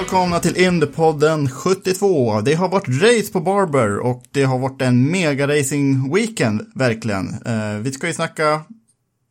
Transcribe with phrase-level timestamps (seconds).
[0.00, 2.40] Välkomna till Indiepodden 72.
[2.40, 7.34] Det har varit race på Barber och det har varit en mega racing weekend verkligen.
[7.46, 8.62] Eh, vi ska ju snacka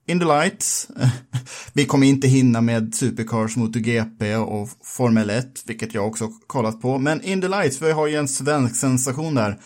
[0.07, 0.87] Indy Lights.
[1.73, 6.97] vi kommer inte hinna med Supercars, MotoGP och Formel 1, vilket jag också kollat på.
[6.97, 9.59] Men Indy Lights, vi har ju en svensk sensation där.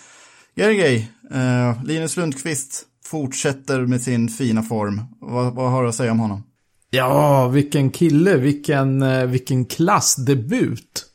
[0.55, 5.01] Gergej, eh, Linus Lundqvist fortsätter med sin fina form.
[5.19, 6.43] Vad, vad har du att säga om honom?
[6.95, 11.05] Ja, vilken kille, vilken, eh, vilken klassdebut.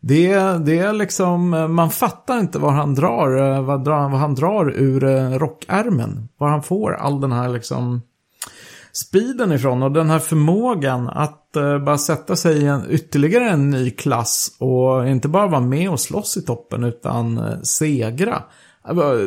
[0.00, 4.20] Det, det är liksom, eh, man fattar inte vad han drar, eh, vad, drar, vad
[4.20, 5.00] han drar ur
[5.38, 6.28] rockärmen.
[6.38, 8.02] Var han får all den här liksom
[8.92, 11.52] speeden ifrån och den här förmågan att
[11.84, 16.00] bara sätta sig i en, ytterligare en ny klass och inte bara vara med och
[16.00, 18.42] slåss i toppen utan segra.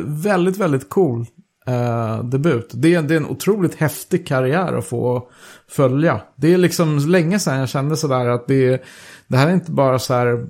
[0.04, 1.26] Väldigt, väldigt cool
[1.66, 2.70] eh, debut.
[2.74, 5.28] Det, är- det är en otroligt häftig karriär att få
[5.68, 6.20] följa.
[6.36, 8.82] Det är liksom länge sedan jag kände sådär att det,
[9.28, 10.46] det här är inte bara så här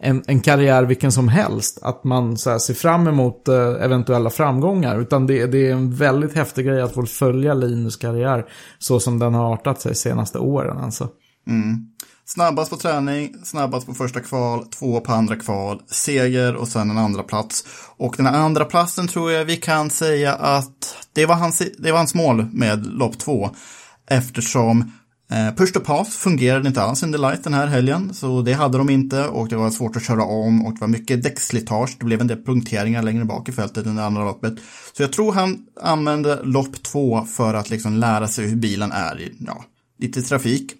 [0.00, 1.78] en, en karriär vilken som helst.
[1.82, 5.00] Att man så här, ser fram emot eh, eventuella framgångar.
[5.00, 8.46] Utan det, det är en väldigt häftig grej att få följa Linus karriär.
[8.78, 11.08] Så som den har artat sig senaste åren alltså.
[11.48, 11.86] Mm.
[12.28, 16.98] Snabbast på träning, snabbast på första kval, två på andra kval, seger och sen en
[16.98, 17.64] andra plats.
[17.96, 21.92] Och den här andra platsen tror jag vi kan säga att det var hans, det
[21.92, 23.50] var hans mål med lopp två.
[24.10, 24.92] Eftersom
[25.30, 28.14] eh, push to pass fungerade inte alls under light den här helgen.
[28.14, 30.88] Så det hade de inte och det var svårt att köra om och det var
[30.88, 31.96] mycket däckslitage.
[31.98, 34.54] Det blev en del punkteringar längre bak i fältet under andra loppet.
[34.96, 39.20] Så jag tror han använde lopp två för att liksom lära sig hur bilen är
[39.20, 39.64] i ja,
[39.98, 40.72] lite trafik.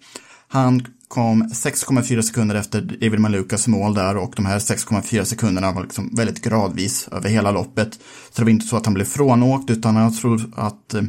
[0.47, 5.81] Han kom 6,4 sekunder efter David Malukas mål där och de här 6,4 sekunderna var
[5.81, 7.93] liksom väldigt gradvis över hela loppet.
[7.93, 11.01] Så det var inte så att han blev frånåkt utan jag tror att eh,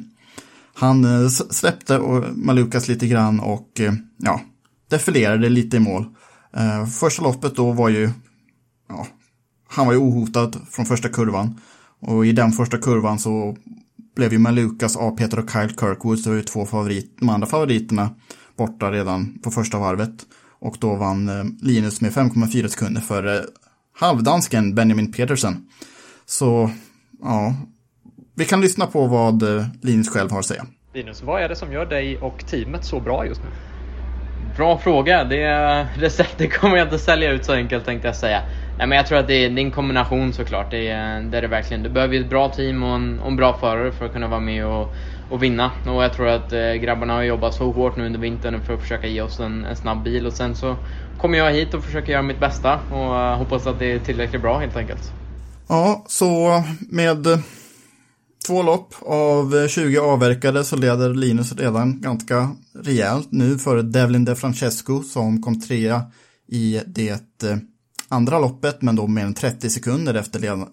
[0.74, 1.98] han eh, släppte
[2.34, 4.40] Malukas lite grann och eh, ja,
[4.90, 6.04] defilerade lite i mål.
[7.00, 8.10] Första loppet då var ju,
[8.88, 9.06] ja,
[9.68, 11.60] han var ju ohotad från första kurvan.
[12.00, 13.56] Och i den första kurvan så
[14.16, 17.46] blev ju Malukas, avpetad Peter och Kyle Kirkwood, så var ju två favorit, de andra
[17.46, 18.10] favoriterna
[18.58, 20.26] borta redan på första varvet.
[20.60, 23.42] Och då vann eh, Linus med 5,4 sekunder för eh,
[24.00, 25.66] halvdansken Benjamin Petersen.
[26.26, 26.70] Så,
[27.22, 27.54] ja,
[28.34, 30.66] vi kan lyssna på vad eh, Linus själv har att säga.
[30.94, 33.48] Linus, vad är det som gör dig och teamet så bra just nu?
[34.56, 35.24] Bra fråga.
[35.24, 35.46] Det
[35.96, 38.42] receptet kommer jag inte sälja ut så enkelt tänkte jag säga.
[38.78, 40.70] Nej, men jag tror att det är, det är en kombination såklart.
[40.70, 41.82] Det är det, är det verkligen.
[41.82, 44.28] Du behöver ju ett bra team och en, och en bra förare för att kunna
[44.28, 44.94] vara med och,
[45.30, 45.70] och vinna.
[45.86, 48.80] Och jag tror att eh, grabbarna har jobbat så hårt nu under vintern för att
[48.80, 50.26] försöka ge oss en, en snabb bil.
[50.26, 50.76] Och sen så
[51.20, 54.42] kommer jag hit och försöker göra mitt bästa och eh, hoppas att det är tillräckligt
[54.42, 55.12] bra helt enkelt.
[55.68, 57.26] Ja, så med
[58.46, 64.36] två lopp av 20 avverkade så leder Linus redan ganska rejält nu före Devlin De
[64.36, 66.02] Francesco som kom trea
[66.48, 67.56] i det eh,
[68.08, 70.66] andra loppet men då mer än 30 sekunder efter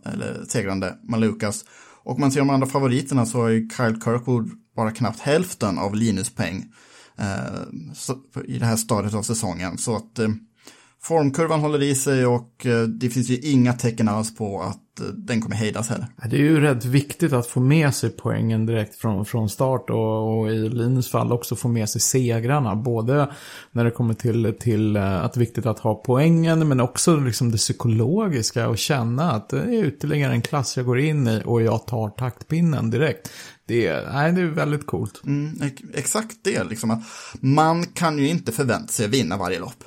[0.47, 1.65] segrande Malukas.
[2.05, 5.95] Och man ser de andra favoriterna så har ju Kyle Kirkwood bara knappt hälften av
[5.95, 6.73] Linus poäng
[7.17, 9.77] eh, i det här stadiet av säsongen.
[9.77, 10.29] Så att eh,
[11.01, 14.81] formkurvan håller i sig och eh, det finns ju inga tecken alls på att
[15.13, 16.07] den kommer hejdas heller.
[16.29, 20.39] Det är ju rätt viktigt att få med sig poängen direkt från, från start och,
[20.39, 22.75] och i Linus fall också få med sig segrarna.
[22.75, 23.31] Både
[23.71, 27.15] när det kommer till, till eh, att det är viktigt att ha poängen men också
[27.15, 31.41] liksom det psykologiska och känna att det är ytterligare en klass jag går in i
[31.45, 33.29] och jag tar taktpinnen direkt.
[33.67, 35.21] Det är, nej, det är väldigt coolt.
[35.25, 37.03] Mm, ex- exakt det, liksom att
[37.39, 39.83] man kan ju inte förvänta sig att vinna varje lopp.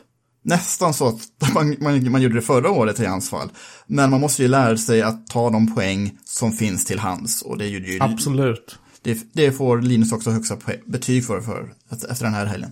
[0.49, 1.21] Nästan så att
[1.55, 3.49] man, man, man gjorde det förra året i hans fall.
[3.87, 7.43] Men man måste ju lära sig att ta de poäng som finns till hands.
[7.43, 8.79] Och det, är ju, Absolut.
[9.03, 10.57] det, det får Linus också högsta
[10.87, 12.71] betyg för, för efter den här helgen.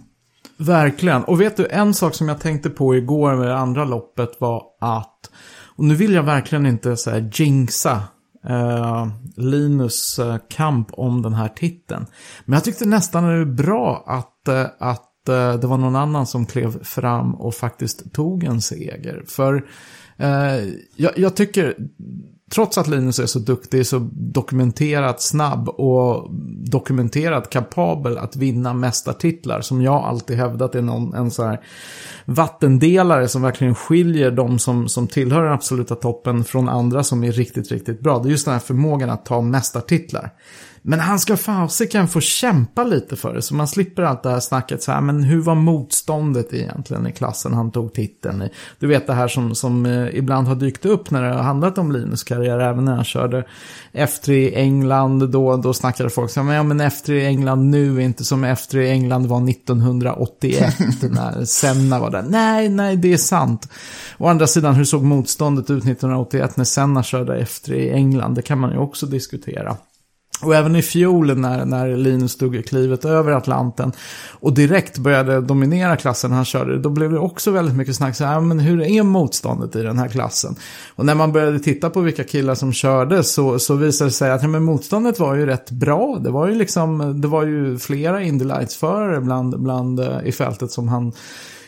[0.57, 1.25] Verkligen.
[1.25, 4.63] Och vet du, en sak som jag tänkte på igår med det andra loppet var
[4.81, 5.31] att,
[5.77, 8.03] och nu vill jag verkligen inte så här jinxa
[8.49, 9.07] eh,
[9.37, 12.07] Linus eh, kamp om den här titeln.
[12.45, 16.27] Men jag tyckte nästan det var bra att, eh, att Eh, det var någon annan
[16.27, 19.25] som klev fram och faktiskt tog en seger.
[19.27, 19.65] För
[20.17, 20.65] eh,
[20.97, 21.77] jag, jag tycker,
[22.51, 26.31] trots att Linus är så duktig, så dokumenterat snabb och
[26.71, 31.61] dokumenterat kapabel att vinna mästartitlar, som jag alltid hävdat är någon, en så här
[32.25, 37.33] vattendelare som verkligen skiljer de som, som tillhör den absoluta toppen från andra som är
[37.33, 38.19] riktigt, riktigt bra.
[38.19, 40.33] Det är just den här förmågan att ta mästartitlar.
[40.89, 44.41] Men han ska fasiken få kämpa lite för det, så man slipper allt det här
[44.41, 48.51] snacket så här, men hur var motståndet egentligen i klassen han tog titeln i?
[48.79, 51.79] Du vet det här som, som eh, ibland har dykt upp när det har handlat
[51.79, 53.45] om Linus karriär, även när han körde
[53.93, 57.71] F3 i England, då, då snackade folk så här, men, ja, men F3 i England
[57.71, 60.75] nu är inte som F3 i England var 1981,
[61.11, 62.25] när Senna var där.
[62.29, 63.69] Nej, nej, det är sant.
[64.19, 68.35] Å andra sidan, hur såg motståndet ut 1981 när Senna körde F3 i England?
[68.35, 69.77] Det kan man ju också diskutera.
[70.43, 73.93] Och även i fjol när, när Linus tog klivet över Atlanten
[74.31, 78.25] och direkt började dominera klassen han körde, då blev det också väldigt mycket snack så
[78.25, 80.57] här, men hur är motståndet i den här klassen?
[80.95, 84.31] Och när man började titta på vilka killar som körde så, så visade det sig
[84.31, 86.19] att ja, men motståndet var ju rätt bra.
[86.21, 90.71] Det var ju liksom, det var ju flera Indy Lights-förare bland, bland eh, i fältet
[90.71, 91.13] som han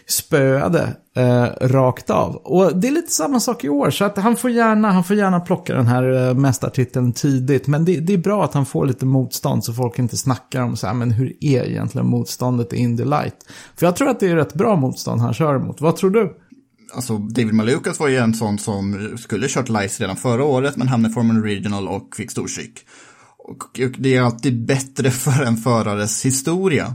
[0.09, 2.37] spöade eh, rakt av.
[2.37, 5.17] Och det är lite samma sak i år, så att han får gärna, han får
[5.17, 7.67] gärna plocka den här eh, mästartiteln tidigt.
[7.67, 10.77] Men det, det är bra att han får lite motstånd så folk inte snackar om
[10.77, 13.37] så här, men hur är egentligen motståndet i Indy Light?
[13.77, 15.81] För jag tror att det är rätt bra motstånd han kör emot.
[15.81, 16.37] Vad tror du?
[16.95, 20.89] Alltså, David Malukas var ju en sån som skulle kört Lice redan förra året, men
[20.89, 22.87] hamnade i Formula Regional och fick stor psyk.
[23.39, 26.95] Och det är alltid bättre för en förares historia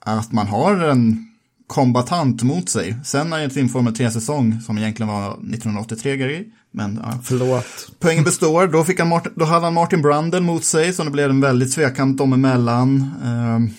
[0.00, 1.29] att man har en
[1.70, 2.96] kombatant mot sig.
[3.04, 7.18] Sen är det sin Formel 3-säsong, som egentligen var 1983 grej, men ja.
[7.22, 7.64] Förlåt.
[8.00, 11.10] Poängen består, då, fick han Martin, då hade han Martin Brundle mot sig, så det
[11.10, 13.10] blev en väldigt tvekant dem emellan.
[13.24, 13.70] Ehm,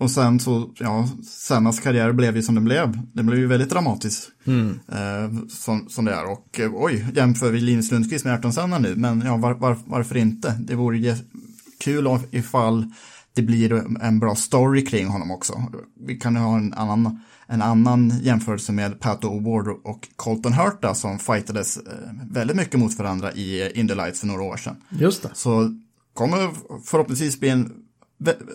[0.00, 1.08] och sen så, ja,
[1.48, 2.98] Sennas karriär blev ju som den blev.
[3.14, 4.22] Den blev ju väldigt dramatisk.
[4.92, 6.32] Eh, som, som det är.
[6.32, 8.94] Och eh, oj, jämför vi Linus Lundqvist med Ayrton Senna nu.
[8.96, 10.54] Men ja, var, var, varför inte?
[10.60, 11.16] Det vore
[11.80, 12.90] kul om- ifall
[13.34, 15.62] det blir en bra story kring honom också.
[16.06, 21.18] Vi kan ha en annan, en annan jämförelse med Pat O'Ward och Colton Hurta som
[21.18, 21.82] fightades eh,
[22.30, 24.76] väldigt mycket mot varandra i eh, Indy Lights för några år sedan.
[24.88, 25.30] Just det.
[25.34, 25.78] Så
[26.14, 26.50] kommer
[26.84, 27.72] förhoppningsvis bli en,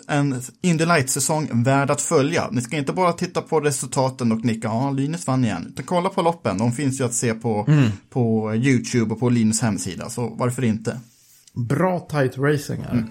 [0.08, 2.48] en Indy Light-säsong värd att följa.
[2.50, 5.66] Ni ska inte bara titta på resultaten och nicka, ja, Linus vann igen.
[5.68, 7.66] Utan kolla på loppen, de finns ju att se på,
[8.10, 11.00] på YouTube och på Linus hemsida, så varför inte?
[11.54, 13.06] Bra tight racing här.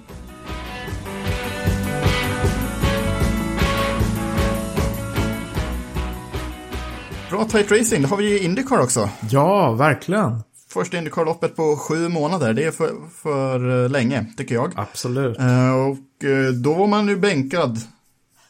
[7.37, 9.09] Bra tight racing, då har vi ju Indycar också.
[9.29, 10.43] Ja, verkligen.
[10.69, 12.91] Första Indycar-loppet på sju månader, det är för,
[13.21, 14.73] för eh, länge, tycker jag.
[14.75, 15.39] Absolut.
[15.39, 17.79] Eh, och eh, då var man ju bänkad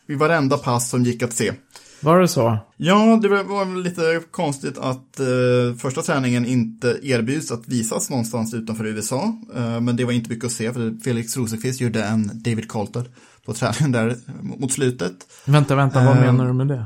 [0.08, 1.54] vid varenda pass som gick att se.
[2.02, 2.58] Var det så?
[2.78, 8.86] Ja, det var- lite konstigt att eh, första träningen inte erbjuds att visas någonstans utanför
[8.86, 9.34] USA.
[9.56, 13.06] Eh, men det var inte mycket att se för Felix Rosenqvist gjorde en David Coulter
[13.46, 15.14] på träningen där mot slutet.
[15.46, 16.86] Vänta, vänta, vad menar du med det?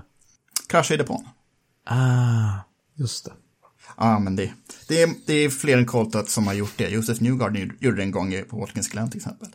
[0.69, 1.23] Kraschade i depån.
[1.85, 2.51] Ah,
[2.95, 3.31] just det.
[3.97, 4.51] Ja, men det,
[4.87, 6.89] det, är, det är fler än Coulter som har gjort det.
[6.89, 9.47] Josef Newgarden gjorde- det en gång på Watkins Glen till exempel.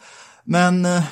[0.44, 1.04] Men eh,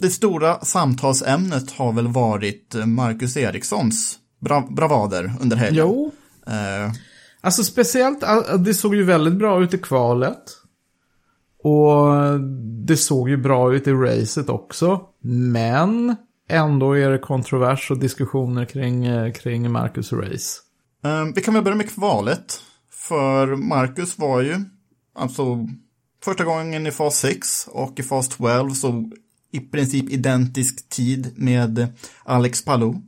[0.00, 5.86] det stora samtalsämnet har väl varit eh, Marcus Erikssons bra, bravader under helgen.
[5.88, 6.12] Jo,
[6.46, 6.92] Eh,
[7.42, 10.42] Alltså speciellt, ah, det såg ju väldigt bra ut i kvalet.
[11.62, 12.40] Och
[12.86, 15.00] det såg ju bra ut i racet också.
[15.22, 16.16] Men
[16.50, 20.60] ändå är det kontrovers och diskussioner kring, eh, kring Marcus race.
[21.04, 22.62] Ehm, vi kan väl börja med kvalet.
[22.92, 24.56] För Marcus var ju,
[25.14, 25.68] alltså,
[26.24, 29.10] första gången i fas 6 och i fas 12 så
[29.52, 31.88] i princip identisk tid med
[32.24, 33.02] Alex Palou.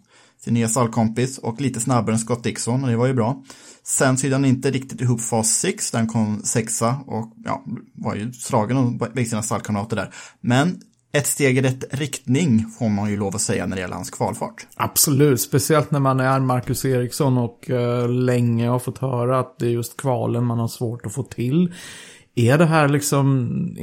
[0.45, 3.43] sin nya stallkompis och lite snabbare än Scott Dixon och det var ju bra.
[3.83, 8.33] Sen sydde han inte riktigt ihop fas 6, den kom sexa och ja, var ju
[8.33, 10.15] slagen av sina stallkamrater där.
[10.41, 10.81] Men
[11.13, 14.11] ett steg i rätt riktning får man ju lov att säga när det gäller hans
[14.11, 14.67] kvalfart.
[14.77, 19.67] Absolut, speciellt när man är Marcus Eriksson och uh, länge har fått höra att det
[19.67, 21.75] är just kvalen man har svårt att få till.
[22.35, 23.77] Är det här liksom,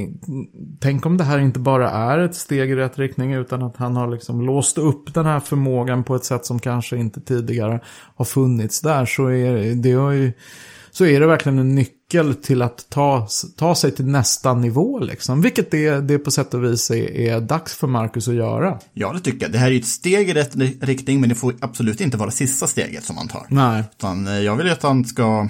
[0.79, 3.95] tänk om det här inte bara är ett steg i rätt riktning utan att han
[3.95, 7.79] har liksom låst upp den här förmågan på ett sätt som kanske inte tidigare
[8.15, 10.33] har funnits där så är det, ju,
[10.91, 11.98] så är det verkligen en nyckel
[12.41, 15.41] till att ta, ta sig till nästa nivå liksom.
[15.41, 18.79] Vilket det, det på sätt och vis är, är dags för Marcus att göra.
[18.93, 19.51] Ja, det tycker jag.
[19.51, 22.67] Det här är ett steg i rätt riktning men det får absolut inte vara sista
[22.67, 23.45] steget som han tar.
[23.49, 23.83] Nej.
[23.97, 25.49] Utan eh, jag vill att han ska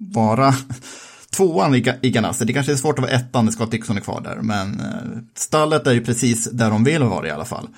[0.00, 0.54] vara
[1.36, 2.44] tvåan i, i Ganassi.
[2.44, 5.18] Det kanske är svårt att vara ettan när Scott Dixon är kvar där, men eh,
[5.34, 7.68] stallet är ju precis där de vill vara i alla fall.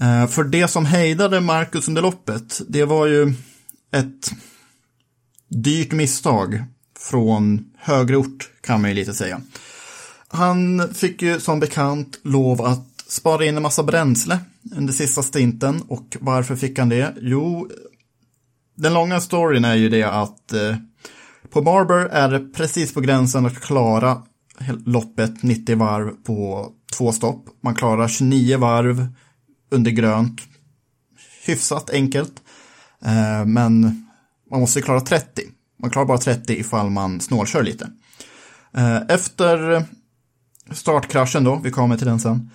[0.00, 3.34] Eh, för det som hejdade Marcus under loppet, det var ju
[3.92, 4.32] ett
[5.48, 6.64] dyrt misstag
[7.10, 9.40] från högre ort, kan man ju lite säga.
[10.28, 14.38] Han fick ju som bekant lov att spara in en massa bränsle
[14.76, 17.14] under sista stinten och varför fick han det?
[17.20, 17.68] Jo,
[18.74, 20.76] den långa storyn är ju det att eh,
[21.50, 24.22] på Barber är det precis på gränsen att klara
[24.86, 27.44] loppet 90 varv på två stopp.
[27.60, 29.06] Man klarar 29 varv
[29.70, 30.40] under grönt.
[31.46, 32.42] Hyfsat enkelt.
[33.04, 33.80] Eh, men
[34.50, 35.42] man måste klara 30.
[35.80, 37.90] Man klarar bara 30 ifall man snålkör lite.
[38.76, 39.84] Eh, efter
[40.70, 42.50] startkraschen då, vi kommer till den sen,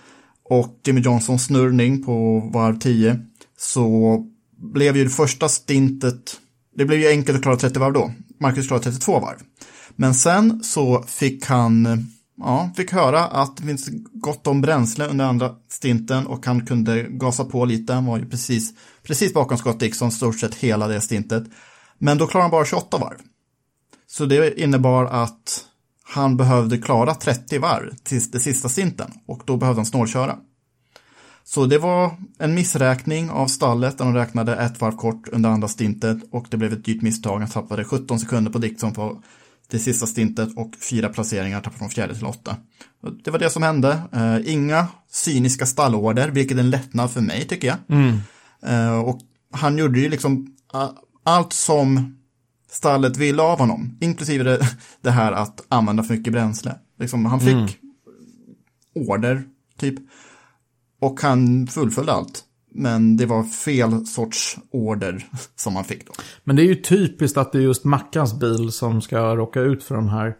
[0.49, 3.19] och Jimmy Johnsons snurrning på varv 10
[3.57, 4.17] så
[4.57, 6.39] blev ju det första stintet,
[6.75, 8.11] det blev ju enkelt att klara 30 varv då.
[8.39, 9.37] Marcus klarade 32 varv.
[9.95, 12.05] Men sen så fick han,
[12.37, 17.03] ja, fick höra att det finns gott om bränsle under andra stinten och han kunde
[17.03, 17.93] gasa på lite.
[17.93, 18.73] Han var ju precis,
[19.03, 21.43] precis bakom Scott Dixon stort sett hela det stintet.
[21.99, 23.17] Men då klarade han bara 28 varv.
[24.07, 25.65] Så det innebar att
[26.03, 30.37] han behövde klara 30 varv till det sista stinten och då behövde han snålköra.
[31.43, 35.67] Så det var en missräkning av stallet där de räknade ett varv kort under andra
[35.67, 37.39] stintet och det blev ett dyrt misstag.
[37.39, 39.23] Han tappade 17 sekunder på Dixon på
[39.67, 42.55] det sista stintet och fyra placeringar tappade från fjärde till åtta.
[43.23, 44.01] Det var det som hände.
[44.15, 47.77] Uh, inga cyniska stallorder, vilket är en lättnad för mig tycker jag.
[47.89, 48.19] Mm.
[48.69, 49.19] Uh, och
[49.51, 50.89] han gjorde ju liksom uh,
[51.29, 52.17] allt som
[52.71, 54.67] stallet ville av honom, inklusive det,
[55.01, 56.75] det, här att använda för mycket bränsle.
[56.99, 57.69] Liksom, han fick mm.
[58.95, 59.43] order,
[59.79, 59.95] typ.
[61.01, 62.43] Och han fullföljde allt.
[62.71, 66.13] Men det var fel sorts order som han fick då.
[66.43, 69.83] Men det är ju typiskt att det är just Mackans bil som ska råka ut
[69.83, 70.35] för de här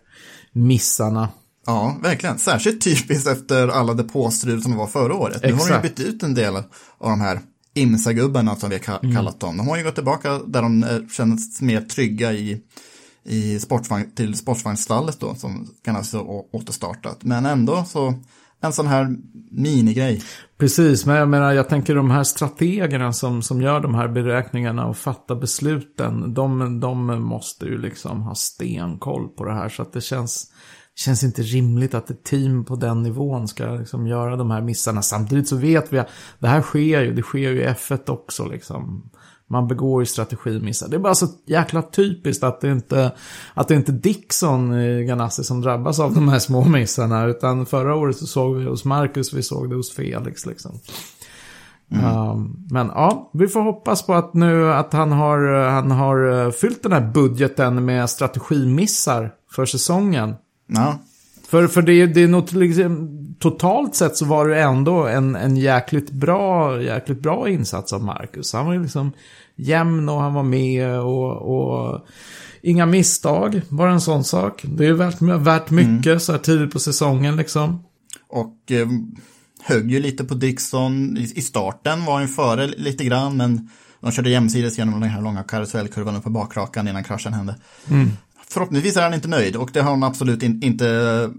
[0.51, 1.29] missarna.
[1.65, 2.39] Ja, verkligen.
[2.39, 5.43] Särskilt typiskt efter alla depåstrul som det var förra året.
[5.43, 5.53] Exakt.
[5.53, 7.39] Nu har de ju bytt ut en del av de här
[7.73, 9.15] IMSA-gubbarna som vi har mm.
[9.15, 9.57] kallat dem.
[9.57, 12.61] De har ju gått tillbaka där de eh, känns mer trygga i,
[13.23, 16.19] i sportvagn, till sportvagnstallet då, som kan alltså
[16.51, 17.23] återstartat.
[17.23, 18.13] Men ändå så
[18.61, 19.15] en sån här
[19.51, 20.23] minigrej.
[20.57, 24.85] Precis, men jag menar, jag tänker de här strategerna som, som gör de här beräkningarna
[24.85, 29.69] och fattar besluten, de, de måste ju liksom ha stenkoll på det här.
[29.69, 30.51] Så att det känns,
[30.99, 35.01] känns inte rimligt att ett team på den nivån ska liksom göra de här missarna.
[35.01, 36.07] Samtidigt så vet vi att
[36.39, 39.09] det här sker ju, det sker ju i F1 också liksom.
[39.47, 40.87] Man begår ju strategimissar.
[40.87, 43.11] Det är bara så jäkla typiskt att det inte,
[43.53, 47.25] att det inte är Dixon i Ganassi som drabbas av de här små missarna.
[47.25, 50.79] Utan förra året så såg vi hos Marcus, vi såg det hos Felix liksom.
[51.91, 52.17] Mm.
[52.17, 56.51] Um, men ja, vi får hoppas på att nu att han har, han har eh,
[56.51, 60.35] fyllt den här budgeten med strategimissar för säsongen.
[60.69, 60.99] Ja.
[61.47, 63.09] För, för det, det är nog liksom,
[63.39, 68.53] totalt sett så var det ändå en, en jäkligt, bra, jäkligt bra insats av Marcus.
[68.53, 69.11] Han var ju liksom
[69.55, 72.05] jämn och han var med och, och
[72.61, 73.61] inga misstag.
[73.69, 74.61] Bara en sån sak.
[74.63, 76.19] Det är värt, värt mycket mm.
[76.19, 77.83] så här tidigt på säsongen liksom.
[78.27, 78.87] Och eh,
[79.63, 81.17] högg ju lite på Dixon.
[81.17, 83.69] I, I, starten var han före lite grann men
[84.01, 87.55] de körde jämsides genom den här långa karusellkurvan på bakrakan innan kraschen hände.
[87.89, 88.09] Mm
[88.51, 91.29] förhoppningsvis är han inte nöjd och det har han absolut in, inte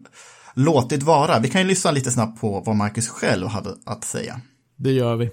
[0.54, 1.38] låtit vara.
[1.38, 4.40] Vi kan ju lyssna lite snabbt på vad Marcus själv hade att säga.
[4.76, 5.30] Det gör vi.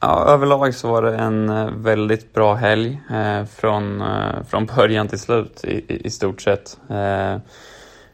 [0.00, 5.08] Ja, överlag så var det en eh, väldigt bra helg eh, från, eh, från början
[5.08, 6.78] till slut i, i stort sett.
[6.90, 7.38] Eh,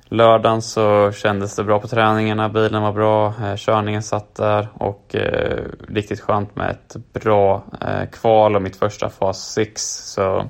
[0.05, 5.15] lördagen så kändes det bra på träningarna, bilen var bra, eh, körningen satt där och
[5.15, 9.83] eh, riktigt skönt med ett bra eh, kval och mitt första fas 6.
[10.15, 10.45] Så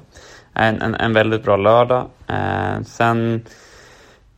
[0.55, 2.07] en, en, en väldigt bra lördag.
[2.27, 3.43] Eh, sen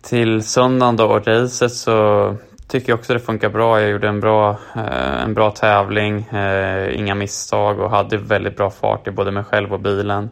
[0.02, 2.37] till söndagen då och racet så
[2.68, 3.80] tycker jag också det funkar bra.
[3.80, 8.71] Jag gjorde en bra, eh, en bra tävling, eh, inga misstag och hade väldigt bra
[8.71, 10.30] fart i både mig själv och bilen.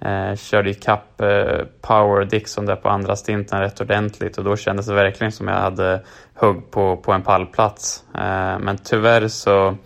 [0.00, 4.86] Eh, körde ikapp eh, Power Dixon där på andra stinten rätt ordentligt och då kändes
[4.86, 6.02] det verkligen som jag hade
[6.34, 8.04] hugg på, på en pallplats.
[8.14, 9.76] Eh, men tyvärr så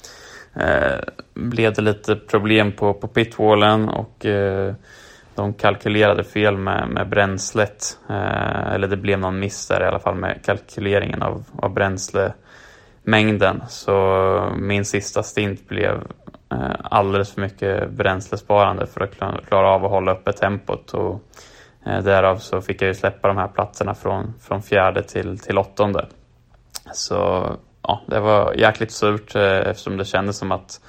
[0.54, 0.98] eh,
[1.34, 4.74] blev det lite problem på, på pitwallen och eh,
[5.40, 7.98] de kalkylerade fel med, med bränslet.
[8.08, 13.62] Eh, eller det blev någon miss där i alla fall med kalkyleringen av, av bränslemängden.
[13.68, 15.94] Så min sista stint blev
[16.52, 20.94] eh, alldeles för mycket bränslesparande för att klara, klara av att hålla uppe tempot.
[20.94, 21.20] Och,
[21.86, 25.58] eh, därav så fick jag ju släppa de här platserna från, från fjärde till, till
[25.58, 26.06] åttonde.
[26.92, 27.50] Så
[27.82, 30.80] ja, det var jäkligt surt eh, eftersom det kändes som att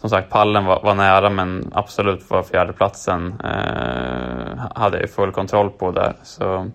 [0.00, 5.70] som sagt, pallen var, var nära men absolut var fjärdeplatsen eh, hade jag full kontroll
[5.70, 6.16] på där.
[6.22, 6.70] Så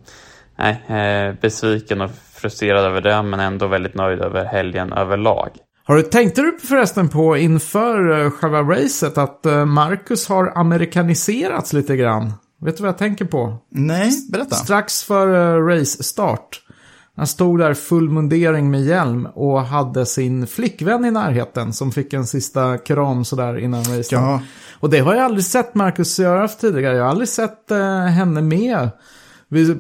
[0.58, 5.50] nej, eh, besviken och frustrerad över det men ändå väldigt nöjd över helgen överlag.
[5.88, 11.74] Har du tänkt du förresten på inför eh, själva racet att eh, Marcus har amerikaniserats
[11.74, 12.34] lite grann?
[12.62, 13.58] Vet du vad jag tänker på?
[13.72, 14.56] Nej, berätta.
[14.56, 16.62] Strax för uh, race-start.
[17.16, 22.14] Han stod där full mundering med hjälm och hade sin flickvän i närheten som fick
[22.14, 24.12] en sista kram sådär innan racet.
[24.12, 24.42] Ja.
[24.80, 26.96] Och det har jag aldrig sett Marcus göra tidigare.
[26.96, 28.90] Jag har aldrig sett uh, henne med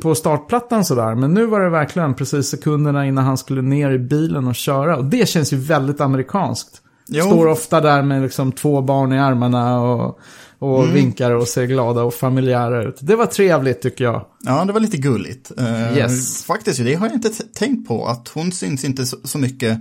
[0.02, 1.16] på startplattan sådär.
[1.16, 4.98] Men nu var det verkligen precis sekunderna innan han skulle ner i bilen och köra.
[4.98, 6.82] Och det känns ju väldigt amerikanskt.
[7.08, 7.26] Jo.
[7.26, 10.20] Står ofta där med liksom två barn i armarna och,
[10.60, 12.98] och vinkar och ser glada och familjära ut.
[13.00, 14.26] Det var trevligt tycker jag.
[14.42, 15.52] Ja, det var lite gulligt.
[15.58, 16.44] Eh, Yes.
[16.46, 19.80] Faktiskt, det har jag inte tänkt på, att hon syns inte så, så mycket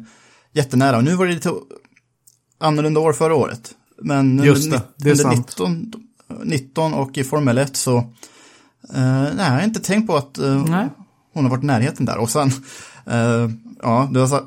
[0.53, 0.97] jättenära.
[0.97, 1.53] Och nu var det lite
[2.61, 3.71] annorlunda år förra året.
[4.03, 5.37] Men Just det, det är sant.
[5.37, 5.93] 19,
[6.45, 8.05] 19 och i Formel 1 så, eh,
[8.95, 10.39] nej, jag har inte tänkt på att
[10.69, 10.89] Nej.
[11.35, 12.17] Hon har varit i närheten där.
[12.19, 12.51] Och sen,
[13.07, 13.51] eh,
[13.83, 14.45] ja, du har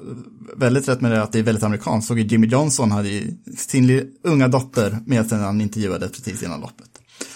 [0.57, 2.07] väldigt rätt med det att det är väldigt amerikanskt.
[2.07, 6.61] Såg Jimmy Johnson hade ju sin unga dotter med sig när han intervjuade precis innan
[6.61, 6.89] loppet.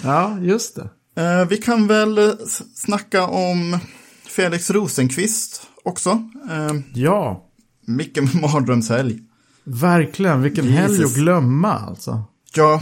[0.03, 0.89] Ja, just det.
[1.21, 2.33] Eh, vi kan väl eh,
[2.75, 3.77] snacka om
[4.27, 6.09] Felix Rosenqvist också.
[6.51, 7.45] Eh, Ja,
[7.87, 9.19] vilken mardrömshelg.
[9.63, 10.41] verkligen.
[10.41, 11.11] Vilken helg Jesus.
[11.11, 12.23] att glömma alltså.
[12.55, 12.81] Ja,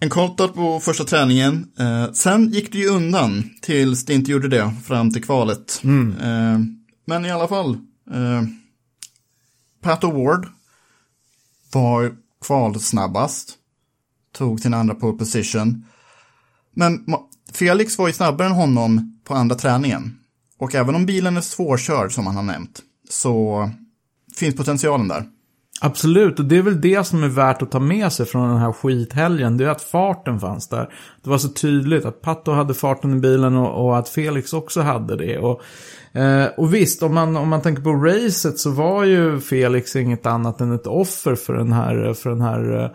[0.00, 1.72] en koltad på första träningen.
[1.78, 5.80] Eh, sen gick det ju undan tills det inte gjorde det fram till kvalet.
[6.20, 6.58] Eh,
[7.04, 7.74] men i alla fall.
[8.10, 8.42] Eh,
[9.82, 10.46] Pat Award
[11.72, 12.16] var
[12.46, 13.56] kvalsnabbast.
[14.32, 15.86] Tog sin andra pole position.
[16.74, 17.04] Men
[17.52, 20.18] Felix var ju snabbare än honom på andra träningen.
[20.58, 22.82] Och även om bilen är svårkörd som han har nämnt.
[23.08, 23.70] Så
[24.36, 25.26] finns potentialen där.
[25.82, 28.58] Absolut, och det är väl det som är värt att ta med sig från den
[28.58, 29.56] här skithelgen.
[29.56, 30.92] Det är att farten fanns där.
[31.22, 34.80] Det var så tydligt att Pato hade farten i bilen och, och att Felix också
[34.80, 35.38] hade det.
[35.38, 35.62] Och,
[36.20, 40.26] eh, och visst, om man, om man tänker på racet så var ju Felix inget
[40.26, 42.92] annat än ett offer för den här, för den här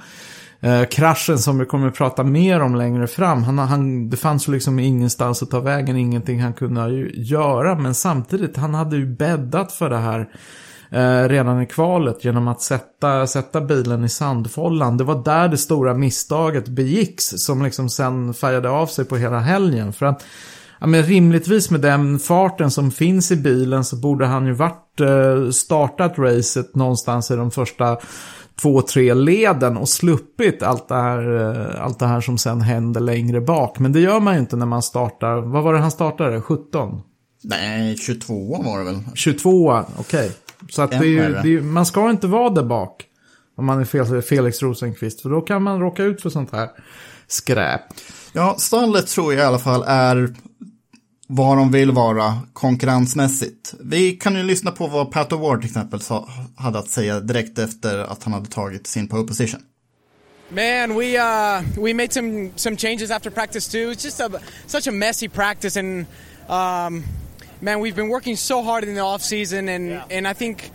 [0.61, 3.43] eh, eh kraschen som vi kommer att prata mer om längre fram.
[3.43, 7.75] Han, han, det fanns ju liksom ingenstans att ta vägen, ingenting han kunde ju göra.
[7.75, 10.29] Men samtidigt, han hade ju bäddat för det här
[10.95, 14.97] eh, redan i kvalet genom att sätta, sätta bilen i sandfållan.
[14.97, 19.39] Det var där det stora misstaget begicks som liksom sen färgade av sig på hela
[19.39, 19.93] helgen.
[19.93, 20.23] För att
[20.79, 25.01] Ja, men rimligtvis med den farten som finns i bilen så borde han ju varit
[25.01, 27.97] eh, startat racet någonstans i de första
[28.61, 33.01] två, tre leden och sluppit allt det, här, eh, allt det här som sen händer
[33.01, 33.79] längre bak.
[33.79, 36.41] Men det gör man ju inte när man startar, vad var det han startade?
[36.41, 37.01] 17?
[37.43, 38.99] Nej, 22 var det väl.
[39.13, 40.31] 22, okej.
[40.69, 43.05] Så att det är, det är, man ska inte vara där bak.
[43.57, 45.21] Om man är Fel- Felix Rosenqvist.
[45.21, 46.69] För då kan man råka ut för sånt här
[47.27, 47.81] skräp.
[48.33, 50.35] Ja, stallet tror jag i alla fall är
[51.27, 53.73] vad de vill vara konkurrensmässigt.
[53.79, 57.59] Vi kan ju lyssna på vad Pat Award till exempel sa, hade att säga direkt
[57.59, 59.61] efter att han hade tagit sin pole position.
[60.49, 63.91] Man, we uh, we made some some changes after practice too.
[63.91, 64.29] It's just a
[64.67, 66.05] such a messy practice, and
[66.47, 67.03] um,
[67.61, 70.71] man, we've been working so hard in the off season, and and I think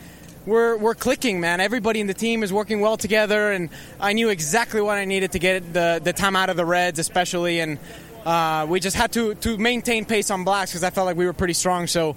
[0.47, 1.61] we're we're clicking, man.
[1.61, 3.69] Everybody in the team is working well together, and
[4.01, 6.99] I knew exactly what I needed to get the the time out of the reds,
[6.99, 7.79] especially, and
[8.27, 11.27] uh, we just had to to maintain pace on blacks because I felt like we
[11.27, 11.87] were pretty strong.
[11.89, 12.17] So.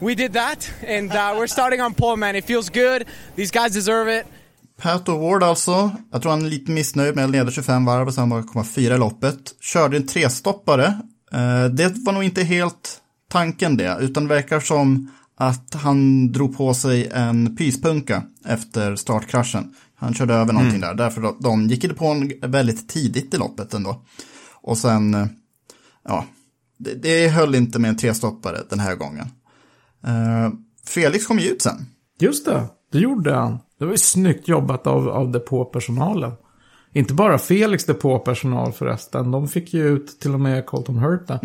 [0.00, 2.36] We did that, and uh, we're starting on pole, man.
[2.36, 3.06] It feels good.
[3.36, 4.26] These guys deserve it.
[4.76, 8.14] Pat Award alltså, jag tror han är lite missnöjd med att leda 25 varv och
[8.14, 9.36] sen bara komma fyra i loppet.
[9.60, 10.84] Körde en trestoppare.
[11.32, 12.98] Eh, Det var nog inte helt
[13.28, 19.74] tanken det, utan det verkar som att han drog på sig en pyspunka efter startkraschen.
[19.94, 23.74] Han körde över någonting där, därför att de gick på en väldigt tidigt i loppet
[23.74, 24.02] ändå.
[24.62, 25.26] Och sen, eh,
[26.04, 26.24] ja,
[26.78, 29.26] det, det höll inte med en trestoppare den här gången.
[30.06, 30.50] Eh,
[30.86, 31.86] Felix kom ju ut sen.
[32.18, 33.58] Just det, det gjorde han.
[33.78, 36.32] Det var ju snyggt jobbat av, av depåpersonalen.
[36.92, 39.30] Inte bara Felix depåpersonal förresten.
[39.30, 41.40] De fick ju ut till och med Colton Hurta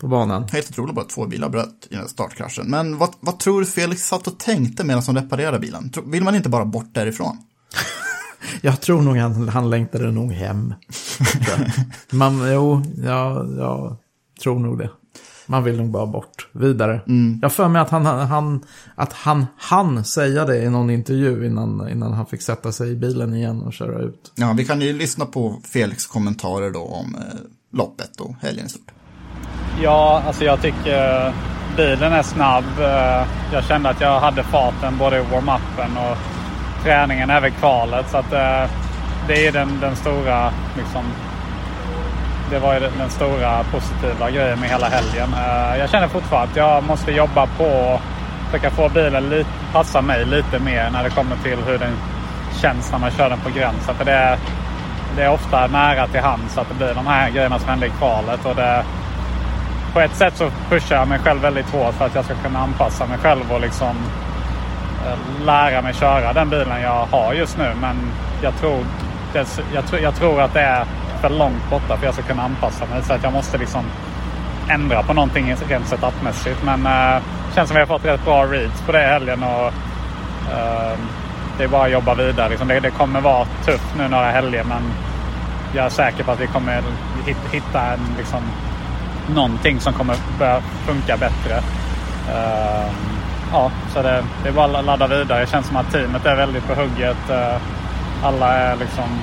[0.00, 0.48] på banan.
[0.52, 2.70] Helt otroligt bara att två bilar bröt i den startkraschen.
[2.70, 5.92] Men vad, vad tror du Felix satt och tänkte medan han reparerade bilen?
[6.06, 7.38] Vill man inte bara bort därifrån?
[8.60, 10.74] Jag tror nog han, han längtade nog hem.
[12.10, 13.96] Man, jo, ja, jag
[14.42, 14.90] tror nog det.
[15.46, 17.00] Man vill nog bara bort, vidare.
[17.40, 21.46] Jag har för mig att han, han, att han han säga det i någon intervju
[21.46, 24.32] innan, innan han fick sätta sig i bilen igen och köra ut.
[24.34, 27.22] Ja, vi kan ju lyssna på Felix kommentarer då om eh,
[27.72, 28.90] loppet och helgen i stort.
[29.82, 31.32] Ja, alltså jag tycker
[31.76, 32.64] bilen är snabb.
[32.80, 36.16] Eh, jag kände att jag hade farten både i warm-upen och
[36.84, 38.10] träningen, även kvalet.
[38.10, 38.70] Så att eh,
[39.28, 41.02] det är den, den stora, liksom,
[42.50, 45.34] det var ju den stora positiva grejen med hela helgen.
[45.34, 50.00] Eh, jag känner fortfarande att jag måste jobba på att försöka få bilen lite, passa
[50.00, 51.92] mig lite mer när det kommer till hur den
[52.62, 53.94] känns när man kör den på gränsen.
[53.94, 54.38] För det är,
[55.16, 57.90] det är ofta nära till hands att det blir de här grejerna som hände i
[57.90, 58.46] kvalet.
[58.46, 58.84] Och det,
[59.96, 62.58] på ett sätt så pushar jag mig själv väldigt hårt för att jag ska kunna
[62.58, 63.96] anpassa mig själv och liksom
[65.06, 67.72] eh, lära mig köra den bilen jag har just nu.
[67.80, 67.96] Men
[68.42, 68.78] jag tror,
[69.32, 70.84] det, jag, tror- jag tror att det är
[71.20, 73.02] för långt borta för att jag ska kunna anpassa mig.
[73.02, 73.84] Så att jag måste liksom
[74.68, 76.62] ändra på någonting rent setupmässigt.
[76.64, 77.20] Men det
[77.54, 79.42] känns som att vi har fått rätt bra reads på det i helgen.
[79.42, 79.66] Och,
[80.52, 80.98] eh,
[81.58, 82.48] det är bara att jobba vidare.
[82.48, 84.82] Liksom det, det kommer vara tufft nu några helger men
[85.74, 86.82] jag är säker på att vi kommer
[87.52, 88.40] hitta en, liksom,
[89.34, 91.56] någonting som kommer börja funka bättre.
[92.28, 92.92] Uh,
[93.52, 95.40] ja, så det, det är bara att ladda vidare.
[95.40, 97.30] Det känns som att teamet är väldigt på hugget.
[97.30, 97.62] Uh,
[98.22, 99.18] alla är liksom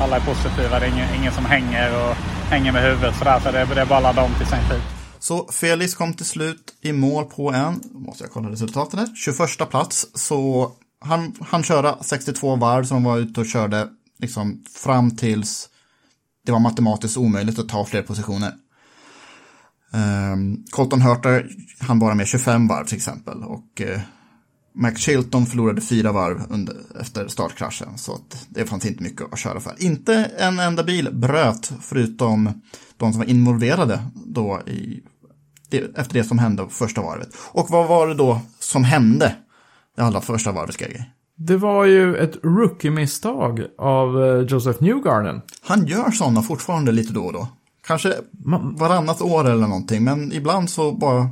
[0.00, 0.80] alla är positiva.
[0.80, 2.14] Det är ingen, ingen som hänger och
[2.50, 3.40] hänger med huvudet sådär.
[3.40, 4.80] Så det, det är bara att ladda om till sin tid.
[5.18, 9.70] Så Felix kom till slut i mål på en, måste jag kolla resultaten här, 21
[9.70, 10.06] plats.
[10.14, 15.68] Så han, han körde 62 varv som var ute och körde liksom fram tills
[16.46, 18.52] det var matematiskt omöjligt att ta fler positioner.
[19.92, 23.42] Um, Colton Hurter, han bara med 25 varv till exempel.
[23.42, 24.00] Och uh,
[24.74, 27.98] Mac Chilton förlorade fyra varv under, efter startkraschen.
[27.98, 29.74] Så att det fanns inte mycket att köra för.
[29.78, 32.62] Inte en enda bil bröt förutom
[32.96, 35.02] de som var involverade då i,
[35.70, 37.28] det, efter det som hände på första varvet.
[37.52, 39.36] Och vad var det då som hände
[39.96, 41.12] det allra första varvet, Greger?
[41.38, 45.40] Det var ju ett rookie-misstag av eh, Joseph Newgarden.
[45.62, 47.48] Han gör sådana fortfarande lite då och då.
[47.86, 48.14] Kanske
[48.78, 51.30] varannat år eller någonting, men ibland så bara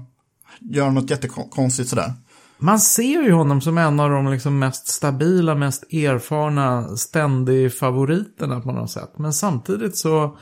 [0.60, 2.12] gör något jättekonstigt sådär.
[2.58, 8.60] Man ser ju honom som en av de liksom mest stabila, mest erfarna, ständig favoriterna
[8.60, 9.12] på något sätt.
[9.16, 10.36] Men samtidigt så,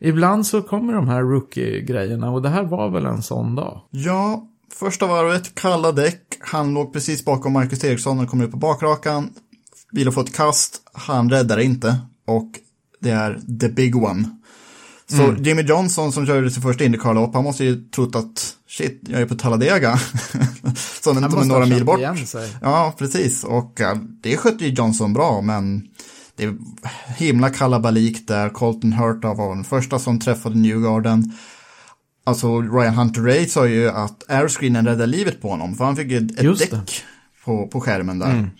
[0.00, 3.80] ibland så kommer de här rookie-grejerna och det här var väl en sån dag.
[3.90, 6.22] Ja, första varvet, kalla däck.
[6.40, 9.30] Han låg precis bakom Marcus Eriksson och kommer upp på bakrakan.
[9.92, 11.98] Bilen får ett kast, han räddar inte.
[12.26, 12.50] Och
[13.00, 14.39] det är the big one.
[15.10, 15.42] Så Mm.
[15.42, 19.26] Jimmy Johnson som körde sitt första Indycar-lopp, han måste ju trott att shit, jag är
[19.26, 19.98] på Talladega.
[21.02, 21.98] Som Han måste några ha mil bort.
[21.98, 22.48] igen sig.
[22.62, 23.44] Ja, precis.
[23.44, 25.82] Och ja, det skötte ju Johnson bra, men
[26.36, 26.54] det är
[27.16, 28.48] himla kalabalik där.
[28.48, 31.32] Colton Hurta var den första som träffade Newgarden.
[32.24, 36.10] Alltså Ryan Hunter Ray sa ju att airscreenen räddade livet på honom, för han fick
[36.10, 36.76] ju ett Just det.
[36.76, 37.02] däck
[37.44, 38.30] på, på skärmen där.
[38.30, 38.50] Mm.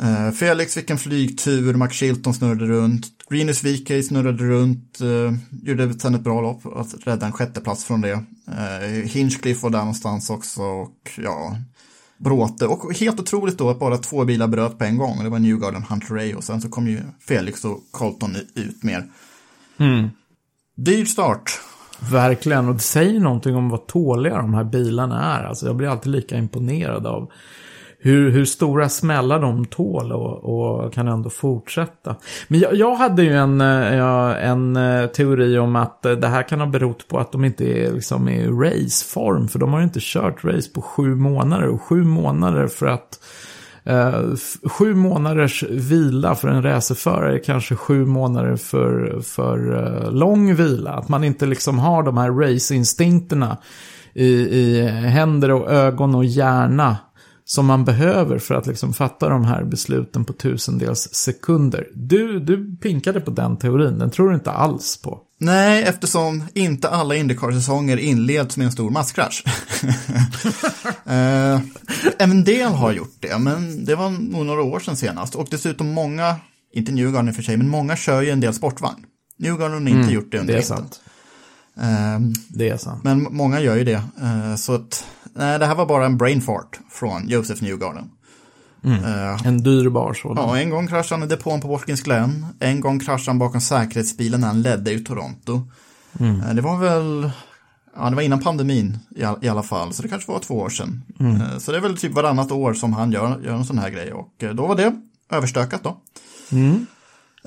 [0.00, 5.98] Eh, Felix fick en flygtur, Max Chilton snurrade runt, Greenus VK snurrade runt, uh, gjorde
[5.98, 8.12] sen ett bra lopp att rädda en sjätteplats från det.
[8.12, 11.56] Uh, Hinchcliffe var där någonstans också och ja,
[12.18, 12.66] bråte.
[12.66, 15.24] Och helt otroligt då att bara två bilar bröt på en gång.
[15.24, 19.04] Det var Newgarden, Hunter Ray och sen så kom ju Felix och Colton ut mer.
[19.78, 20.08] Mm.
[20.76, 21.60] Dyr start.
[22.10, 25.44] Verkligen, och det säger någonting om vad tåliga de här bilarna är.
[25.44, 27.30] Alltså jag blir alltid lika imponerad av
[28.04, 32.16] hur, hur stora smällar de tål och, och kan ändå fortsätta.
[32.48, 36.42] Men jag, jag hade ju en, eh, en eh, teori om att eh, det här
[36.42, 39.48] kan ha berott på att de inte är liksom i raceform.
[39.48, 41.68] För de har ju inte kört race på sju månader.
[41.68, 43.18] Och sju månader för att
[43.86, 44.22] Eh,
[44.64, 50.90] sju månaders vila för en racerförare är kanske sju månader för, för eh, lång vila.
[50.90, 53.56] Att man inte liksom har de här raceinstinkterna
[54.14, 56.96] i, i händer och ögon och hjärna
[57.46, 61.88] som man behöver för att liksom fatta de här besluten på tusendels sekunder.
[61.94, 65.20] Du, du pinkade på den teorin, den tror du inte alls på.
[65.38, 69.44] Nej, eftersom inte alla Indycar-säsonger inleds med en stor masskrasch.
[71.06, 71.60] eh,
[72.18, 75.34] en del har gjort det, men det var nog några år sedan senast.
[75.34, 76.36] Och dessutom många,
[76.74, 79.04] inte Newgarden i och för sig, men många kör ju en del sportvagn.
[79.38, 80.76] Newgarden har inte Mm, gjort det under det är vintern.
[80.78, 81.00] sant.
[81.80, 83.04] Eh, Det är sant.
[83.04, 84.02] men många gör ju det.
[84.22, 85.04] Eh, så att
[85.36, 88.10] Nej, det här var bara en brain fart från Joseph Newgarden.
[88.84, 90.36] Eh, En dyrbar sådan.
[90.48, 92.46] Ja, en gång kraschade han i depån på Watkins Glen.
[92.60, 95.62] En gång kraschade han bakom säkerhetsbilen när han ledde ut Toronto.
[96.20, 97.30] Eh, Det var väl,
[97.96, 100.54] ja det var innan pandemin i, all, i alla fall, så det kanske var två
[100.54, 101.02] år sedan.
[101.20, 103.90] Eh, Så det är väl typ varannat år som han gör, gör en sån här
[103.90, 104.92] grej och då var det
[105.30, 105.96] överstökat då.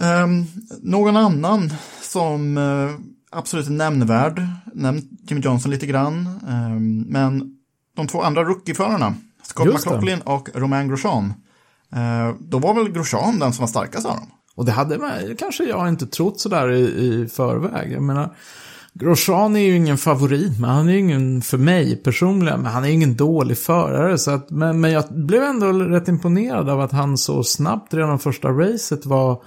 [0.02, 0.45] Ehm,
[0.82, 2.58] någon annan som
[3.32, 7.54] absolut är nämnvärd, nämnt Jimmy Johnson lite grann, ehm, men
[7.98, 9.90] de två andra rookieförarna, Scott Just det.
[9.90, 11.34] McLaughlin och Romain Grosjean,
[11.94, 14.32] eh, då var väl Grosjean den som var starkast av dem.
[14.56, 17.92] Och det hade man, kanske jag inte trott sådär i, i förväg.
[17.92, 18.36] Jag menar,
[18.94, 22.84] Grosjean är ju ingen favorit, men han är ju ingen, för mig personligen, men han
[22.84, 24.18] är ju ingen dålig förare.
[24.18, 28.20] Så att, men, men jag blev ändå rätt imponerad av att han så snabbt redan
[28.20, 29.42] första racet var,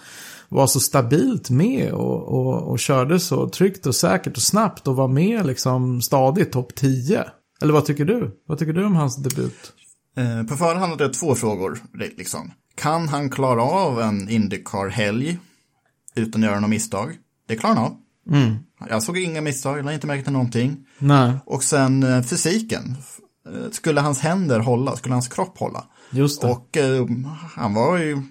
[0.49, 4.97] var så stabilt med och, och, och körde så tryggt och säkert och snabbt och
[4.97, 7.25] var med liksom stadigt topp 10.
[7.63, 8.41] Eller vad tycker du?
[8.47, 9.73] Vad tycker du om hans debut?
[10.17, 11.79] Eh, på förhand hade jag två frågor.
[11.95, 12.51] Liksom.
[12.75, 15.39] Kan han klara av en Indycar-helg
[16.15, 17.17] utan att göra några misstag?
[17.49, 17.97] Det klarar han av.
[18.89, 20.87] Jag såg inga misstag, jag har inte märkt någonting.
[20.99, 22.97] Nej, Och sen eh, fysiken.
[23.49, 24.97] Eh, Skulle hans händer hålla?
[24.97, 25.85] Skulle hans kropp hålla?
[26.11, 26.47] just det.
[26.49, 27.07] Och eh,
[27.57, 28.23] han var ju...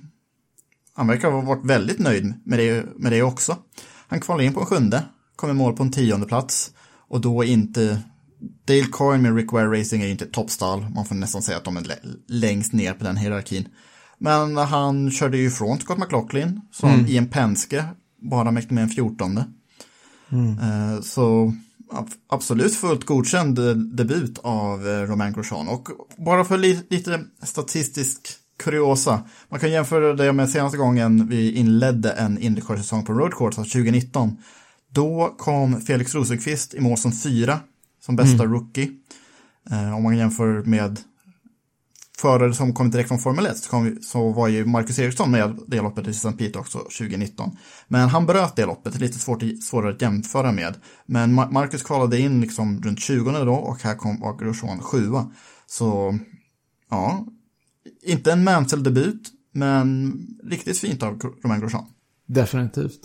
[0.94, 3.58] Han verkar ha varit väldigt nöjd med det, med det också.
[4.08, 5.04] Han kvalade in på en sjunde,
[5.36, 6.72] kom i mål på en tionde plats
[7.08, 8.02] och då inte...
[8.66, 11.64] Dale Coyne med Rick Ware Racing är inte ett toppstall, man får nästan säga att
[11.64, 13.68] de är lä- längst ner på den hierarkin.
[14.18, 17.86] Men han körde ju ifrån Scott McLaughlin, som i en Penske
[18.22, 19.46] bara mäktig med en fjortonde.
[20.62, 21.54] Eh, Så
[21.92, 25.68] ab- absolut fullt godkänd eh, debut av eh, Romain Grosjean.
[25.68, 25.88] Och
[26.26, 28.20] bara för li- lite statistisk
[28.64, 29.24] kuriosa.
[29.50, 33.78] Man kan jämföra det med senaste gången vi inledde en Indycar-säsong på Road Course, alltså
[33.78, 34.38] 2019.
[34.92, 37.60] Då kom Felix Rosenqvist i mål som fyra,
[38.10, 38.92] som bästa rookie.
[39.72, 41.00] Eh, om man jämför med
[42.18, 45.60] förare som kom direkt från Formel 1 så, kom, så var ju Marcus Eriksson med
[45.68, 46.32] det loppet i St.
[46.32, 47.58] Pete också 2019.
[47.88, 50.76] Men han bröt det loppet, lite svårt, svårare att jämföra med.
[51.06, 55.32] Men Ma- Marcus kvalade in liksom runt 20 då och här kom var Grosjean sjua.
[55.68, 56.18] Så
[56.90, 57.26] ja,
[58.04, 61.86] inte en Mansell-debut, men riktigt fint av Romain Grosjean.
[62.32, 63.00] Definitivt.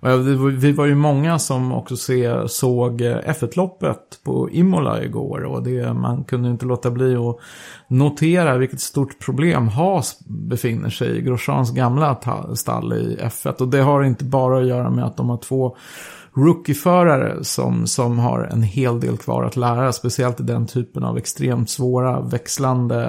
[0.00, 0.26] Och
[0.62, 5.44] vi var- ju många som också se, såg eh, F1-loppet på Imola igår.
[5.44, 7.36] Och det, man kunde inte låta bli att
[7.88, 11.22] notera vilket stort problem Haas befinner sig i.
[11.22, 12.18] Grosjeans gamla
[12.54, 13.60] stall i F1.
[13.60, 15.76] Och det har inte bara att göra med att de har två
[16.34, 19.92] rookieförare som, som har en hel del kvar att lära.
[19.92, 23.04] Speciellt i den typen av extremt svåra växlande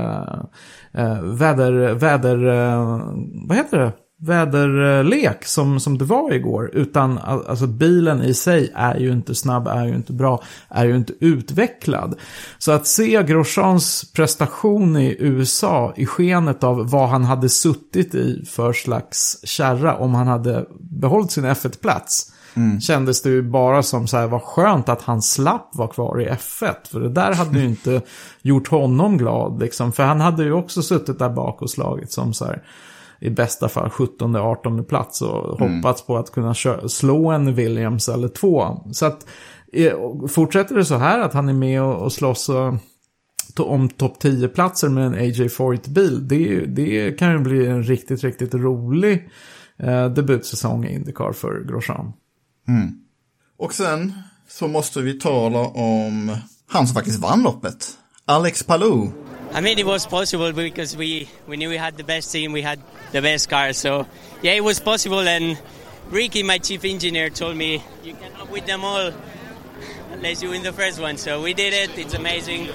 [0.93, 1.93] eh, eh väder...
[1.93, 2.99] väder eh,
[3.47, 4.06] vad heter det?
[4.19, 6.69] Väderlek som, som det var igår.
[6.73, 10.85] Utan al- alltså bilen i sig är ju inte snabb, är ju inte bra, är
[10.85, 12.15] ju inte utvecklad.
[12.57, 18.45] Så att se Grosjeans prestation i USA i skenet av vad han hade suttit i
[18.45, 22.33] för slags kärra om han hade behållit sin F1-plats.
[22.81, 26.25] Kändes det ju bara som så här, vad skönt att han slapp vara kvar i
[26.29, 26.73] F1.
[26.91, 28.01] För det där hade ju inte
[28.41, 29.91] gjort honom glad liksom.
[29.91, 32.63] För han hade ju också suttit där bak och slagit som så här
[33.19, 36.53] i bästa fall 17-18 plats och hoppats på att kunna
[36.87, 38.85] slå en Williams eller två.
[38.91, 39.27] Så att
[40.29, 42.49] fortsätter det så här att han är med och, och slåss
[43.59, 48.53] om topp 10-platser med en AJ Foyt-bil, det, det kan ju bli en riktigt, riktigt
[48.53, 49.29] rolig
[49.77, 52.13] eh, debutsäsong i Indycar för Grosjean.
[53.57, 54.13] Och sen
[54.47, 57.97] så måste vi tala om han som faktiskt vann loppet.
[58.25, 59.11] Alex Palou.
[59.53, 62.61] I mean, it was possible because we, we knew we had the best team, we
[62.61, 62.79] had
[63.11, 63.73] the best car.
[63.73, 64.05] So,
[64.41, 65.21] yeah, it was possible.
[65.21, 65.57] And
[66.09, 69.11] Ricky, my chief engineer, told me you cannot win them all
[70.11, 71.17] unless you win the first one.
[71.17, 71.97] So we did it.
[71.97, 72.69] It's amazing.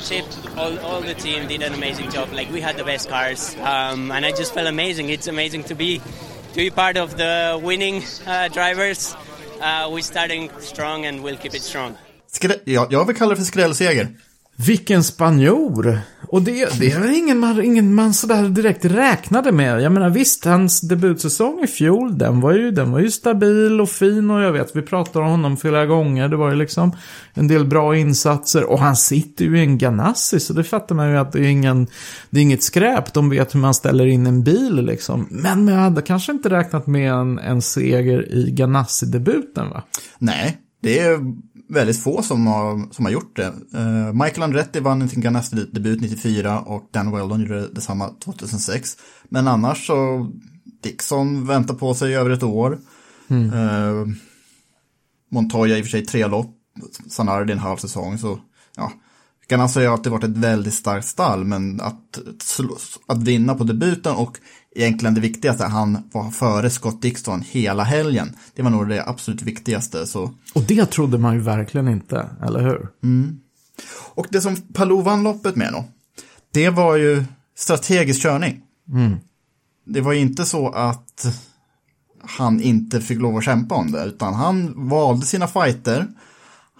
[0.00, 0.24] Chip,
[0.56, 2.32] all, all the team did an amazing job.
[2.32, 5.10] Like we had the best cars, um, and I just felt amazing.
[5.10, 9.16] It's amazing to be to be part of the winning uh, drivers.
[9.60, 11.96] Uh, we're starting strong, and we'll keep it strong.
[12.32, 14.08] Skrä- jag, jag vill kalla det för skrällseger.
[14.56, 16.00] Vilken spanjor!
[16.30, 19.82] Och det, det är väl ingen man, ingen man sådär direkt räknade med.
[19.82, 23.88] Jag menar visst, hans debutsäsong i fjol, den var, ju, den var ju stabil och
[23.88, 26.28] fin och jag vet, vi pratade om honom flera gånger.
[26.28, 26.96] Det var ju liksom
[27.34, 31.10] en del bra insatser och han sitter ju i en Ganassi så det fattar man
[31.10, 31.86] ju att det är, ingen,
[32.30, 33.12] det är inget skräp.
[33.12, 35.26] De vet hur man ställer in en bil liksom.
[35.30, 39.82] Men jag hade kanske inte räknat med en, en seger i Ganassi-debuten va?
[40.18, 41.18] Nej, det är
[41.68, 43.54] väldigt få som har, som har gjort det.
[43.74, 48.96] Eh, Michael Andretti vann sin Ganassi-debut 94 och Dan Weldon gjorde detsamma 2006.
[49.28, 50.30] Men annars så,
[50.82, 52.78] Dixon väntar på sig över ett år.
[53.30, 54.06] Eh,
[55.30, 56.56] Montoya i och för sig tre lopp,
[57.08, 58.18] Sanardi en halv säsong.
[58.18, 58.40] Så
[58.76, 58.92] ja,
[59.48, 62.18] Ganassi har alltid varit ett väldigt starkt stall, men att,
[63.06, 64.38] att vinna på debuten och
[64.76, 68.36] egentligen det viktigaste, han var före Scott Dixon hela helgen.
[68.54, 70.06] Det var nog det absolut viktigaste.
[70.06, 70.34] Så.
[70.54, 72.88] Och det trodde man ju verkligen inte, eller hur?
[73.02, 73.40] Mm.
[74.14, 75.84] Och det som Palou vann loppet med då,
[76.52, 77.24] det var ju
[77.56, 78.62] strategisk körning.
[78.92, 79.16] Mm.
[79.86, 81.26] Det var inte så att
[82.22, 86.06] han inte fick lov att kämpa om det, utan han valde sina fighter.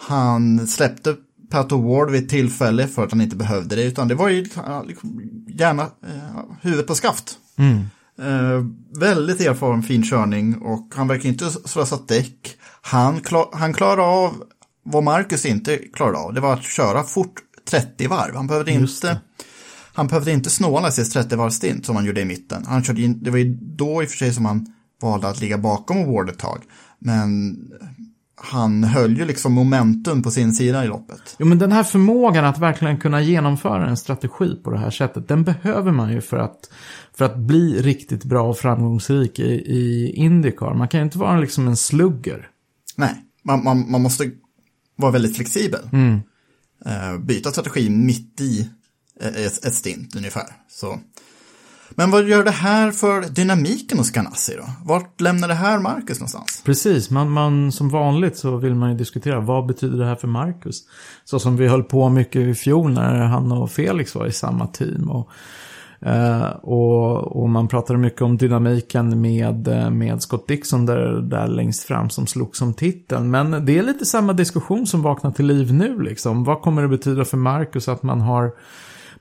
[0.01, 1.17] Han släppte
[1.51, 4.43] Pat Ward vid ett tillfälle för att han inte behövde det, utan det var ju
[4.43, 7.39] liksom, gärna eh, huvudet på skaft.
[7.59, 7.85] Mm.
[8.19, 8.65] Eh,
[8.99, 12.57] väldigt erfaren fin körning och han verkar inte slösat däck.
[12.83, 14.43] Han, klar, han klarade av
[14.83, 16.35] vad Marcus inte klarade av.
[16.35, 17.35] Det var att köra fort
[17.71, 18.35] 30 varv.
[18.35, 19.21] Han behövde inte,
[19.95, 22.65] han behövde inte snåla sig 30 varv stint som han gjorde i mitten.
[22.67, 24.67] Han körde in, det var ju då i och för sig som han
[25.03, 26.63] valde att ligga bakom Ward ett tag.
[26.99, 27.57] Men
[28.41, 31.37] han höll ju liksom momentum på sin sida i loppet.
[31.39, 35.29] Jo, men den här förmågan att verkligen kunna genomföra en strategi på det här sättet,
[35.29, 36.71] den behöver man ju för att,
[37.19, 40.75] för att bli riktigt bra och framgångsrik i, i Indycar.
[40.75, 42.49] Man kan ju inte vara liksom en slugger.
[42.97, 44.31] Nej, man, man, man måste
[44.97, 45.89] vara väldigt flexibel.
[45.93, 46.21] Mm.
[46.87, 48.71] Uh, byta strategi mitt i
[49.21, 50.47] ett, ett stint ungefär.
[50.69, 50.99] Så.
[51.91, 54.71] Men vad gör det här för dynamiken hos Ganassi då?
[54.85, 56.63] Vart lämnar det här Marcus någonstans?
[56.65, 60.29] Precis, man, man, som vanligt så vill man ju diskutera vad betyder det här för
[60.29, 60.83] Marcus?
[61.25, 64.67] Så som vi höll på mycket i fjol när han och Felix var i samma
[64.67, 65.11] team.
[65.11, 65.33] Och, eh,
[66.01, 71.49] Eh, och, och, man pratade mycket om dynamiken med, eh, med Scott Dixon där, där
[71.49, 73.31] längst fram som slog som titeln.
[73.31, 76.45] Men det är lite samma diskussion som vaknar till liv nu liksom.
[76.45, 78.53] Vad kommer det betyda för Marcus att man har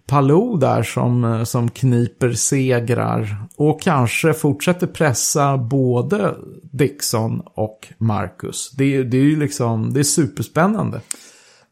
[0.07, 6.35] Palou där som, eh, som kniper segrar och kanske fortsätter pressa både
[6.71, 8.71] Dixon och Marcus.
[8.71, 11.01] Det, det är ju liksom, det är superspännande.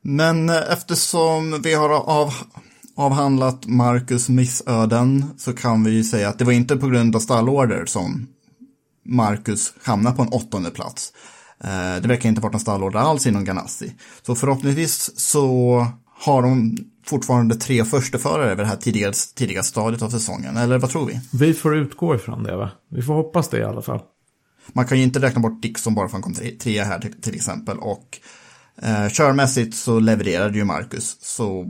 [0.02, 2.34] Men eftersom vi har av,
[2.96, 7.20] avhandlat Marcus missöden så kan vi ju säga att det var inte på grund av
[7.20, 8.28] stallorder som
[9.06, 11.14] Marcus hamnar på en åttonde plats.
[11.64, 13.94] Eh, det verkar inte varit någon stallorder alls inom Ganassi.
[14.26, 20.10] Så förhoppningsvis så har de fortfarande tre försteförare vid det här tidiga, tidiga stadiet av
[20.10, 21.20] säsongen, eller vad tror vi?
[21.34, 22.72] Vi får utgå ifrån det, va?
[22.92, 24.02] Vi får hoppas det i alla fall.
[24.74, 27.22] Man kan ju inte räkna bort Dixon bara för att han kom trea här till,
[27.22, 27.78] till exempel.
[27.78, 28.20] Och
[28.82, 31.18] eh, körmässigt så levererade ju Marcus.
[31.22, 31.66] Så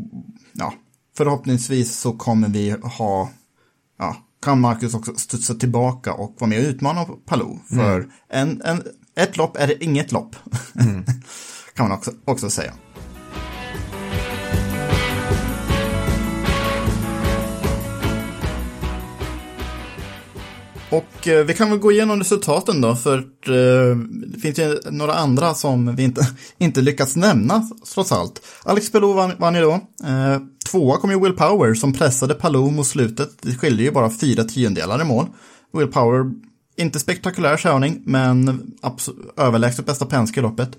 [0.53, 0.73] ja,
[1.17, 3.29] förhoppningsvis så kommer vi ha,
[3.99, 7.59] ja, kan Marcus också studsa tillbaka och vara med och utmana Palou.
[7.69, 8.09] För mm.
[8.29, 8.83] en, en,
[9.15, 10.35] ett lopp är inget lopp,
[10.79, 11.05] mm.
[11.73, 12.73] kan man också, också säga.
[20.89, 23.97] Och eh, vi kan väl gå igenom resultaten då, för eh,
[24.27, 28.41] det finns ju några andra som vi inte, inte lyckats nämna trots allt.
[28.63, 29.79] Alex Pelou vann, vann ju då.
[30.71, 33.41] Tvåa kom ju Will Power som pressade Palou mot slutet.
[33.41, 35.25] Det skilde ju bara fyra tiondelar i mål.
[35.73, 36.31] Will Power,
[36.77, 38.61] inte spektakulär körning, men
[39.37, 40.69] överlägset bästa Penske i loppet.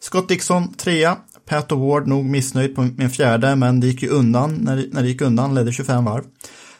[0.00, 1.16] Scott Dixon trea,
[1.48, 5.08] Pat Award nog missnöjd på min fjärde, men det gick ju undan när, när det
[5.08, 6.24] gick undan, ledde 25 varv.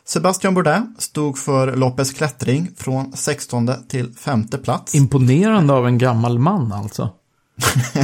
[0.05, 4.95] Sebastian Bourdais stod för loppets klättring från 16 till 5 plats.
[4.95, 7.11] Imponerande av en gammal man alltså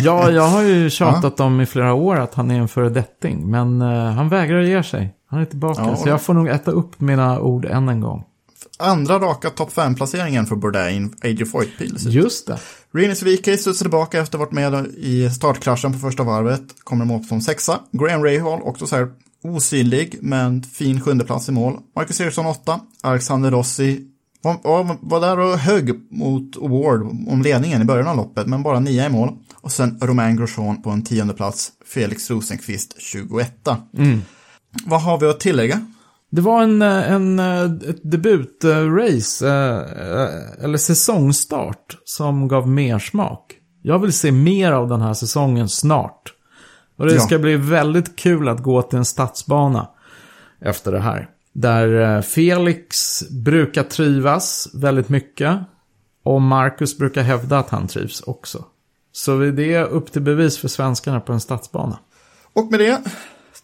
[0.03, 1.45] ja, jag har ju tjatat ja.
[1.45, 5.15] om i flera år att han är en föredetting, men uh, han vägrar ge sig.
[5.31, 8.25] Han är tillbaka, ja, så jag får nog äta upp mina ord än en gång.
[8.79, 11.97] Andra raka topp 5-placeringen för Bourdais i AJ Foyt-bil.
[12.01, 12.59] Just det.
[12.95, 16.63] Rinus VK studsar tillbaka efter att ha varit med i startkraschen på första varvet.
[16.85, 17.81] Kommer mål som sexa.
[17.93, 19.09] Graham Rahal också så här
[19.45, 21.79] osynlig, men fin sjundeplats i mål.
[21.97, 24.14] Marcus Eriksson 8, Alexander Rossi
[24.45, 28.81] var, var där och högg mot Award om ledningen i början av loppet, men bara
[28.81, 29.31] nia i mål.
[29.61, 33.69] Och sen Romain Grosjean på en tionde plats, Felix Rosenqvist 21.
[33.99, 34.23] Mm.
[34.87, 35.87] Vad har vi att tillägga?
[36.31, 43.55] Det var en, en ett debutrace, eh, eller säsongstart, som gav mer smak.
[43.83, 46.35] Jag vill se mer av den här säsongen snart.
[46.99, 47.21] Och det ja.
[47.21, 49.89] ska bli väldigt kul att gå till en stadsbana
[50.61, 51.29] efter det här.
[51.55, 55.59] Där eh, Felix brukar trivas väldigt mycket.
[56.25, 58.65] Och Marcus brukar hävda att han trivs också.
[59.13, 61.99] Så det är upp till bevis för svenskarna på en stadsbana.
[62.53, 63.03] Och med det,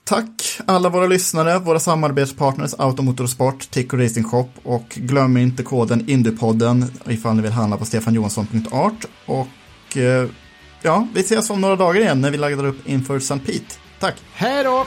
[0.04, 6.84] tack alla våra lyssnare, våra samarbetspartners Automotorsport, Tico Racing Shop och glöm inte koden Indypodden
[7.06, 9.04] ifall ni vill handla på stefanjohansson.art.
[9.26, 10.28] Och eh,
[10.82, 13.38] ja, vi ses om några dagar igen när vi laddar upp inför St.
[13.38, 13.74] Pete.
[14.00, 14.14] Tack!
[14.32, 14.86] Hej då!